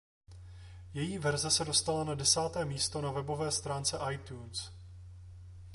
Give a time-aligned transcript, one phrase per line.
[0.93, 4.73] Její verze se dostala na desáté místo na webové stránce iTunes.